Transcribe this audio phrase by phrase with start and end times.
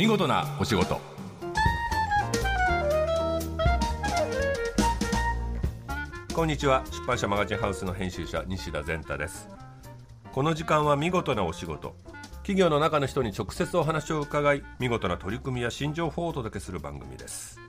[0.00, 0.98] 見事なお仕事。
[6.32, 6.82] こんにちは。
[6.90, 9.50] 出版社マガジンハウスの編集者西田善太です。
[10.32, 11.94] この時間は見事なお仕事。
[12.36, 17.60] 企業の中の人に直接お話を伺い見事な取り組みや新情報をお届けする番組です。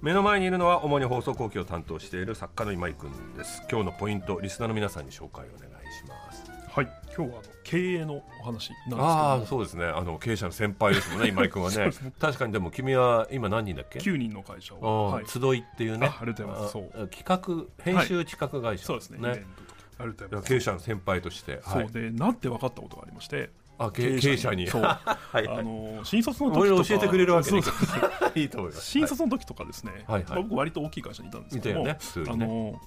[0.00, 3.62] 目の前にいるのは主に放送後期を担当している作家の今井君です。
[3.70, 6.35] 今日のポイントリスナーの皆さんに紹介をお願いします。
[6.76, 6.88] はい。
[7.16, 9.86] 今日はあの経営のお話なんですけどああそうですね。
[9.86, 11.90] あの経営者の先輩ですもんね 今井君はね。
[12.20, 16.08] 確かにでも君は今何人だっけ？9人の会社あを、はい、ー集いっていうね。
[16.08, 16.72] あありがとうございます。
[16.74, 16.90] そう。
[16.94, 19.18] あ企画編集企画会社、そうですね。
[19.18, 19.86] イベントとか。
[20.00, 20.48] ありがとうございます。
[20.48, 21.90] 経営者の先輩として、はい、そう。
[21.90, 23.48] でなんて分かったことがありまして。
[23.78, 24.66] あ経経営者に。
[24.68, 24.82] そう。
[24.82, 25.00] は
[25.40, 27.62] いあの新卒の時と教えてくれるわけね
[28.36, 28.84] いいと思います。
[28.84, 30.30] 新卒の時とかですね、はいはい。
[30.30, 31.92] まあ僕割と大きい会社にいたんですけども、ね。
[31.94, 31.98] ね。
[32.28, 32.78] あの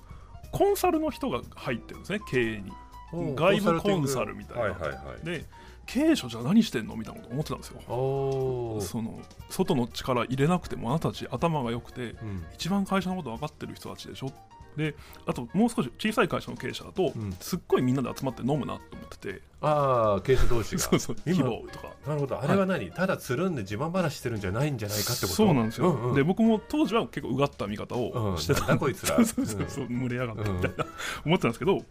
[0.51, 2.71] コンサルの人が入ってるんですね経営に
[3.13, 5.25] 外部コンサルみたいな、はいはいはい。
[5.25, 5.45] で
[5.85, 7.81] 経営者じゃあ何してんのみたいなこと思ってたんですよ。
[7.87, 9.19] その
[9.49, 12.45] 外の力入れなくてもあなたたち頭が良くてうん。
[12.53, 14.31] 一番会社のこと分かってる人たちでしょ。
[14.77, 17.35] であともう少し小さい会社の経営者だと、うん。
[17.39, 19.41] すっごいみんなで集まって飲むなと思ってて。
[19.61, 20.81] ああ経営者同士が。
[20.87, 21.87] そうそう今希望とか。
[22.05, 22.39] なるほど。
[22.39, 26.15] あれは何、ただつるんで自慢話してるんじゃないんじゃないかってことそうなんですよ、うんうん。
[26.15, 28.33] で僕も当時は結構うがった見方うん。
[28.35, 29.15] をしてた、なんだこいつら。
[29.17, 30.85] そうそうそうそう群れやがってみたいな、
[31.25, 31.83] 思ってたんですけど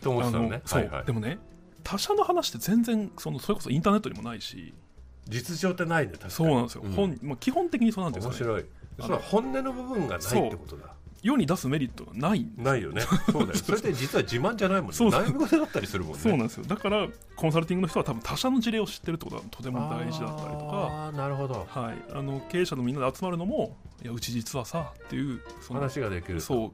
[0.00, 0.62] と思ってたのね。
[0.64, 1.04] そう、はいはい。
[1.04, 1.38] でもね
[1.82, 4.74] 他社の話って全然そのそれこそインターネットにもないし。
[5.28, 6.32] 実情ってないね確かに。
[6.32, 6.92] そうなんですよ、うん。
[6.92, 8.64] 本まあ、基本的にそうなんですよね面白い。
[9.00, 10.94] それは本音の部分がないってことだ。
[11.22, 12.46] 世に出すメリットがない。
[12.56, 13.02] ないよね。
[13.30, 14.96] そうだよ それって実は自慢じゃないもんね。
[14.96, 16.20] そう悩み事だったりするもんね。
[16.20, 16.64] そうなんですよ。
[16.64, 20.66] だからコンサルティングの人は多分他社の事例を知ってるってことがとても大事だったりとか。
[20.66, 21.66] ああなるほど。
[21.68, 26.72] はい、あの経営者のみんなで集まるのもいやうち実はさっていう話ができるそう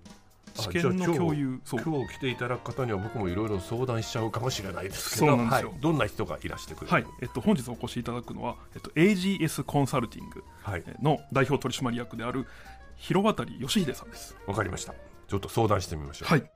[0.59, 5.37] あ試験の共有今日来ていただく方には僕もいろいろ相談しちゃうかもしれないですけど。
[5.37, 7.07] はい、どんな人がいらしてくれるはい。
[7.23, 10.85] えっと、本日お越しいただくのは、えっと、AGS コンサルティングはい。
[11.03, 12.47] の代表取締役である
[12.97, 14.37] 広渡義秀さんです。
[14.47, 14.95] わかりました。
[15.29, 16.51] ちょっと相談してみましょう、はい、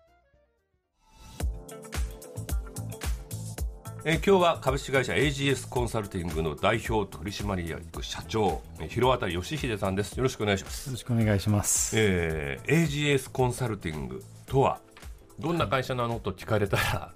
[4.02, 10.14] えー今日は株式会社 AGS コンサルティングの代表取締役社長えー広渡義秀さんです。
[10.14, 10.86] よろしくお願いします。
[10.86, 11.98] よろしくお願いします。
[11.98, 14.80] えー AGS コンサルティングとは
[15.38, 17.12] どんな会社なのと聞かれたら。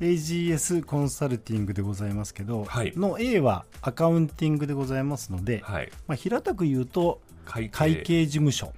[0.00, 2.92] AGS コンサルティングでございますけど、はい。
[2.96, 5.90] の A はアカウンティングでございますので、はい。
[6.08, 8.72] まあ、平たく言うと会会計事務所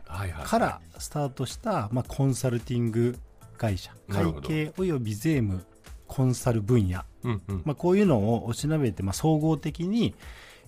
[0.45, 3.19] からスタートした、まあ、コンサルティング
[3.57, 3.93] 会社。
[4.11, 5.65] 会計および税務
[6.13, 7.63] コンサル分野、うんうん。
[7.65, 10.13] まあ、こういうのをおしなべて、まあ、総合的に、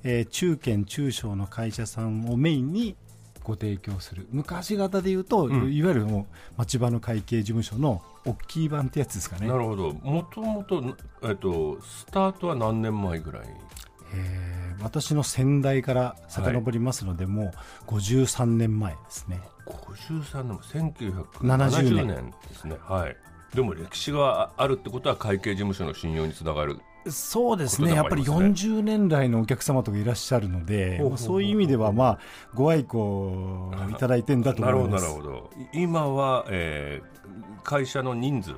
[0.05, 2.95] えー中堅中小の会社さんをメインに
[3.43, 4.29] ご提供する。
[4.31, 5.73] 昔型で言うと、うん。
[5.73, 6.27] いわゆるも
[6.57, 9.49] う町場の会計事務所の大きい版ってやつですかね。
[9.49, 9.93] なるほど。
[9.93, 10.83] もともと,、
[11.25, 13.43] えっとスタートは何年前ぐらい？
[14.15, 17.53] えー私の先代から遡りますので、も
[17.87, 19.41] う53年前ですね。
[19.67, 22.77] 53年1970 70年ですね。
[22.89, 23.17] はい
[23.55, 28.75] でも歴史があるってことは会計事務所の信用につながるそうですことでねやっぱりもありますね。
[28.75, 32.19] 40年来のお客様とかいらっしゃるのでほうほうほうそういう意味ではまあ
[32.55, 35.07] ご愛顧いただいてんだと思います。
[35.07, 35.51] どなるほど。
[35.73, 37.13] い今は、えー
[37.65, 38.57] 会社の人数は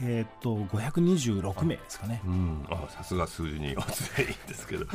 [0.00, 2.20] えーっと526名ですかね。
[2.24, 2.66] 何うん。
[2.70, 4.86] あさすが数字にお強いんですけど。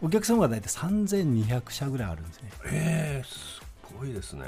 [0.00, 2.50] おお客様が大体3200社ぐらいあるんですね。
[2.66, 3.62] えー、す
[3.98, 4.44] ごいですね、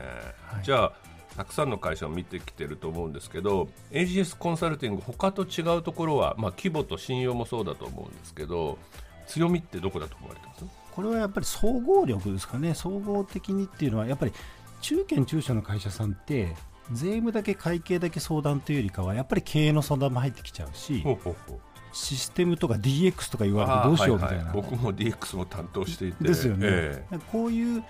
[0.46, 0.64] はい。
[0.64, 0.92] じゃあ
[1.36, 8.78] たくさんの会社を見てきてると思うんですけど AGS コンサルティング他と違うところは、まあ、規模と信用もそうだと思うんですけど
[9.26, 10.64] 強みってどこだと思われてます？
[10.92, 12.72] これはやっぱり総合力ですかね。
[12.74, 14.32] 総合的にっていうのはやっぱり
[14.80, 16.54] 中堅中小の会社さんって
[16.92, 21.58] 税務だけ会計だけ相談というよりかはやっぱり経営の相談も入ってきちゃうしほうほうほう
[21.92, 27.82] システムとか DX とか言われてどうしようみたいな、はいはい僕も DX も担当していてですよね、えこういう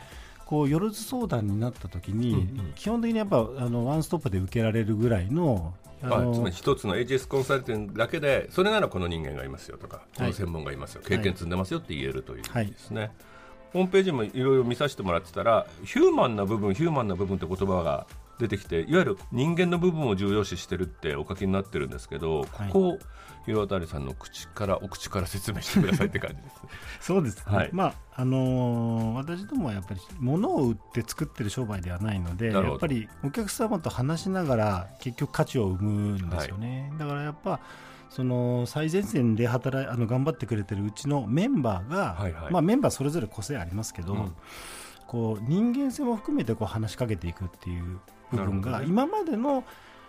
[0.46, 2.40] こうよろず相談になった時に、うんう
[2.70, 2.72] ん。
[2.74, 13.10] 基本的にやっぱあのワンストップで受けられるぐらいのえあつまり一つの AGS コンサルティングだけでそれならこの人間がいますよとかこの専門がいますよ、経験積んでますよって言えるというですね、
[13.72, 18.06] ホームページもいろいろ見させてもらってたらヒューマンな部分ヒューマンな部分って言葉が
[18.38, 22.68] 出てきていわゆる人間の部分を重要視してるってお書きになってるんですけど、はい。
[22.68, 22.98] ここを
[23.46, 26.68] 広渡さんの口からお口から説明してくださいって感じですね。
[27.00, 27.70] そうですね、はい。
[27.72, 37.60] まああのー私どもはやっぱり物を売って作ってる商売ではないのでやっぱりお客様と話しながら結局価値を生むんですよね、だからやっぱ
[38.10, 42.52] その最前線で働いあの頑張ってくれてるうちのメンバーが、はいはい。
[42.52, 44.32] まあ、メンバーそれぞれ個性ありますけど、うん。
[45.06, 48.00] こう人間性も含めてこう話しかけていくっていう
[48.30, 48.86] 部分が、ね。
[48.88, 49.64] 今までの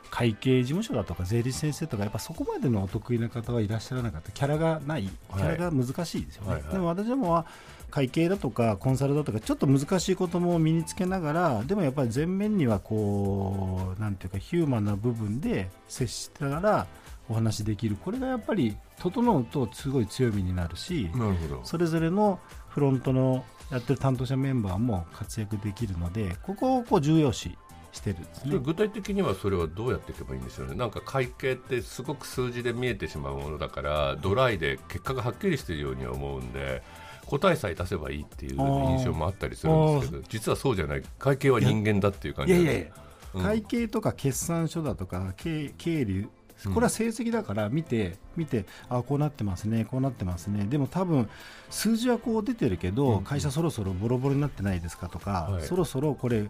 [0.09, 4.31] 会計事務所だとか税理士先生とかやっぱそこまでのお得意な方はいらっしゃらなかった。
[4.31, 5.03] キャラがない。
[5.03, 6.71] キャラが難しいですよね、はいはい。
[6.71, 7.45] でも私どもは
[7.91, 16.87] 会計だとかコンサルだとかちょっと難しいことも身につけながらでもやっぱり前面にはこうなんていうかヒューマンな部分で接しながら
[17.29, 17.97] お話しできる。
[17.97, 21.61] これがやっぱり整うとすごい強みになるし、なるほど。
[21.65, 27.57] それぞれのフロントのやってる担当者メンバーも活躍できるのでここをこう重要視
[27.97, 28.57] してるんですね。
[28.59, 30.75] 具体的にはそれはどうやっていけばいいんでしょうね。
[30.75, 36.81] なんか会計ってすごく数字で見えてしまうものだからドライで結果がはっきりしているようには思うんで
[37.25, 41.03] 答えさえ出せばいいっていう印象もあったりするんですけど実はそうじゃない。
[41.19, 42.91] 会計は人間だっていう感じなんで
[43.33, 43.43] すうん。
[43.43, 46.29] 会計とか決算書だとか経経理
[46.65, 50.65] これは成績だから見て、見てあこうなってますねこうなってますね。
[50.65, 51.29] でも多分
[51.69, 55.63] 数字はこう出てるけど、うん会社そろそろボロボロになってないですかとか、はい。
[55.63, 56.49] そろそろこれ、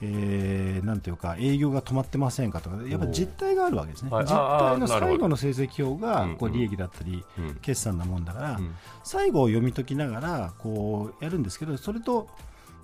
[0.00, 4.24] えーなんていうか営業が止まってませんかとかやっぱ実態があるわけですね、はい。
[4.24, 7.54] 実態の最後の成績表がこう利益だったり、うん。
[7.56, 8.74] 決算なもんだから、うん。
[9.02, 12.28] 最後を読み解きながらこうやるんですけどそれと、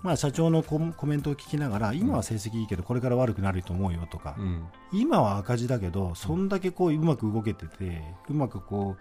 [0.05, 4.65] まあ、社長のココメントを聞きながら今は成績いいけどこれから悪くなると思うよとか、うん。
[4.93, 8.97] 今は赤字だけどそんだけこううまく動けててうまくこ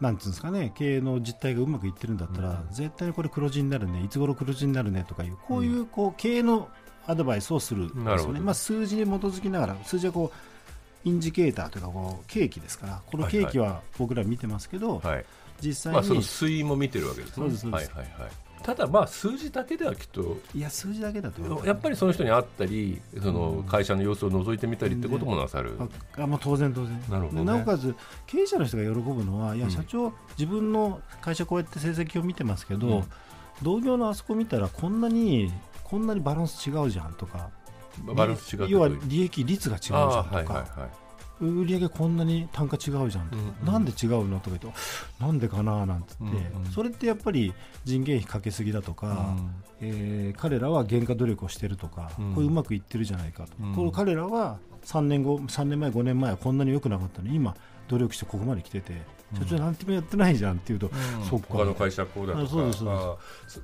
[0.00, 2.72] うなんていうんですかね経営の実態がうまくいってるんだったら、うん。
[2.72, 6.68] 絶対にこれ黒字になるねいつ頃黒字になるねとかいうこういうこう経営の
[7.08, 15.24] アドバイスをするんですよね、まあ、数字に基づきながら数字はこうインジケーターというかこうケーキですからこのケーキは僕ら見てますけど、はい
[15.58, 17.34] 実際に、まあその推移も見てるわけですね。
[17.36, 17.90] そうですそうです。
[17.92, 18.30] はいはいはい
[18.62, 27.00] ただまあ数字だけではきっといや数字だけだとやっぱりその人に会ったりその会社の様子を覗いてみたりってこともなさる、ああもう当然当然。
[27.08, 27.44] なるほどね。
[27.44, 27.94] でなおかつ
[28.26, 29.70] 経営者の人が喜ぶのは、いやうん。
[29.70, 33.04] 社長、自分の会社こうやって成績を見てますけど、うん。
[33.62, 35.52] 同業のあそこ見たらこんなに
[35.84, 37.50] こんなにバランス違うじゃんとか。
[38.02, 41.05] バランス違う要は利益率が違うじゃんとか、はいはいはい
[41.40, 43.72] 売上こんなに単価違うじゃんとか、うんうん。
[43.72, 44.80] なんで違うのとか言って
[45.20, 46.70] なんでかななんつって、うんうん。
[46.72, 47.52] それってやっぱり
[47.84, 49.36] 人件費かけすぎだとか、
[49.80, 52.34] えー彼らは原価努力をしてるとか、うん。
[52.34, 53.74] これうまくいってるじゃないかと、うん。
[53.74, 57.54] これ彼らは3年後3年前5年前はこんなに良くなかったのに今
[57.88, 59.02] 努力してここまで来てて、
[59.34, 59.38] うん。
[59.40, 60.90] 社長なんてもやってないじゃんっていうと、
[61.28, 61.46] そっか。
[61.50, 62.84] 他の会社こうだとそうです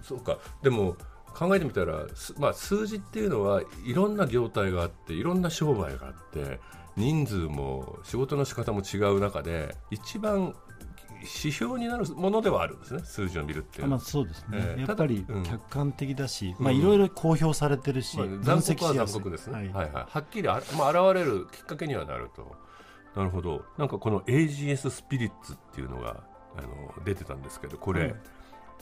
[0.02, 0.38] そうか。
[0.62, 0.96] でも
[1.34, 6.60] 考えてみたら、すまあ、数字っていうのはいろんな業態があっていろんな商売があって
[6.96, 10.54] 人数も仕事の仕方も違う中で一番
[11.20, 14.80] 指標になるものではあるんですね数字を見るっていうまあ、そうですね、ええ。
[14.86, 16.64] やっぱり客観的だし、うん。
[16.64, 19.90] まあ、いろいろ公表されてるし、まあ分残酷は残酷ですね、ははいいはい。
[19.92, 22.54] はっきりあ、まあ、現れるきっかけにはなると。
[23.14, 23.64] なるほど。
[23.78, 26.24] なんかこの AGS スピリッツっていうのが
[26.56, 28.14] あの出てたんですけどこれ、はい。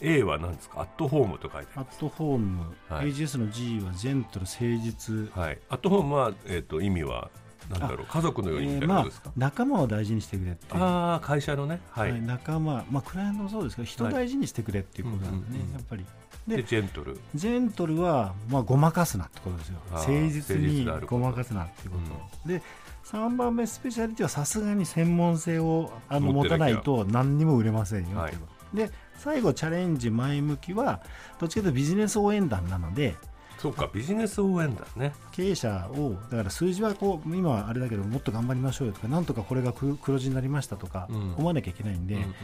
[0.03, 0.81] A は何ですか？
[0.81, 3.11] アットホームと書いてあアるットホーム、はい。
[3.11, 7.29] AGS の G はジェントル、誠実、はい、アットホームは、えー、と意味は
[7.71, 8.07] なんだろう。
[8.07, 11.81] 家族のようにみたいなまあことですか、、仲間を大事にしてくれってああ会社のね。
[11.91, 15.73] はい、はい仲間、まあ、クライアントもそうですけど人を大事にしてくれっていうことなんでね、うんうんうん。
[15.73, 16.05] やっぱり。
[16.47, 17.19] ででジェントル。
[17.35, 19.79] ジェントルは、まあ、ごまかすなってことですよ。
[19.91, 21.95] あー誠実にごまかすなってこ
[22.43, 22.61] と、で
[23.05, 28.33] 3番目スペシャリティはさすがに専門性をあの持たないと何にも売れませんよはい。
[28.73, 31.01] で最後チャレンジ前向きは
[31.39, 33.15] どっちかというとビジネス応援団なので
[33.61, 35.13] そうかビジネス応援だね。
[35.31, 41.35] 経営者をだから数字はこう今はあれだけどもっと頑張りましょうよとかなんとかこれが黒黒字になりましたとかうん。
[41.35, 42.27] 思わなきゃいけないんで、うんうん。
[42.27, 42.35] やっ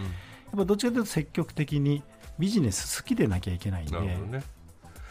[0.58, 2.04] ぱどっちかというと積極的に
[2.38, 4.44] ビジネス好きでなきゃいけないんでなるほどね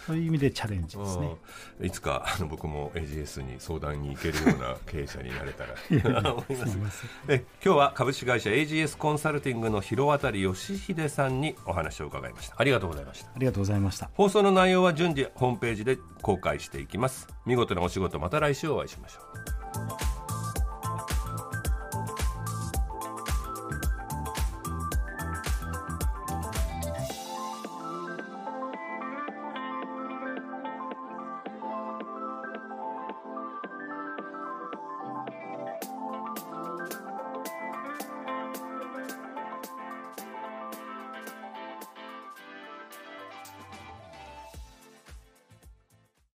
[0.07, 1.37] そういう意味でチャレンジですね。
[1.81, 1.87] うん。
[1.87, 5.75] いつかあの僕も AGS に相談に行けるような経営者になれたら。
[6.33, 6.73] 思います。
[6.73, 12.55] すいませんえ今日は株式会社 AGS コンサルティングの広渡義秀さんにお話を伺いました。
[12.59, 13.29] ありがとうございました。
[13.29, 14.11] ありがとうございました。
[14.15, 17.27] 放送の内容は順次ホームページで公開していきます。
[17.45, 19.21] 見事なお仕事また来週お会いしましょ
[19.63, 19.66] う